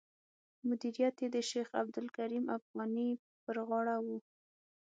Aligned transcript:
مدیریت 0.67 1.15
یې 1.23 1.27
د 1.35 1.37
شیخ 1.49 1.67
عبدالکریم 1.81 2.45
افغاني 2.57 3.09
پر 3.43 3.55
غاړه 3.67 3.95
و. 4.05 4.07